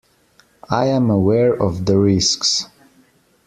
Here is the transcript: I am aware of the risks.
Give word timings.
I 0.71 0.85
am 0.87 1.11
aware 1.11 1.53
of 1.53 1.85
the 1.85 1.99
risks. 1.99 2.65